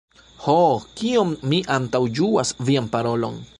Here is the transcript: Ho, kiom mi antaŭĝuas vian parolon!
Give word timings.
Ho, 0.45 0.55
kiom 1.01 1.35
mi 1.51 1.59
antaŭĝuas 1.77 2.57
vian 2.71 2.91
parolon! 2.97 3.41